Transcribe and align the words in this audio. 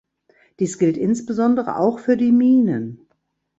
Dies 0.57 0.79
gilt 0.79 0.97
insbesondere 0.97 1.75
auch 1.77 1.99
für 1.99 2.17
die 2.17 2.31
Minen. 2.31 3.07